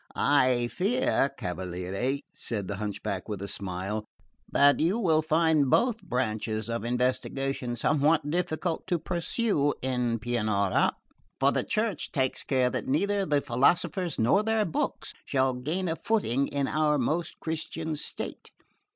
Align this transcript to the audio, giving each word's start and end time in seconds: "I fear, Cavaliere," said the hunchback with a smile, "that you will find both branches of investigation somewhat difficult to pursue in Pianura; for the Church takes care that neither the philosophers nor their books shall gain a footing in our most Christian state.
"I 0.15 0.67
fear, 0.69 1.29
Cavaliere," 1.37 2.21
said 2.33 2.67
the 2.67 2.77
hunchback 2.77 3.29
with 3.29 3.39
a 3.39 3.47
smile, 3.47 4.07
"that 4.51 4.79
you 4.79 4.97
will 4.97 5.21
find 5.21 5.69
both 5.69 6.01
branches 6.01 6.71
of 6.71 6.83
investigation 6.83 7.75
somewhat 7.75 8.27
difficult 8.31 8.87
to 8.87 8.97
pursue 8.97 9.75
in 9.83 10.17
Pianura; 10.17 10.93
for 11.39 11.51
the 11.51 11.63
Church 11.63 12.11
takes 12.11 12.43
care 12.43 12.71
that 12.71 12.87
neither 12.87 13.27
the 13.27 13.41
philosophers 13.41 14.17
nor 14.17 14.41
their 14.41 14.65
books 14.65 15.13
shall 15.23 15.53
gain 15.53 15.87
a 15.87 15.95
footing 15.95 16.47
in 16.47 16.67
our 16.67 16.97
most 16.97 17.35
Christian 17.39 17.95
state. 17.95 18.49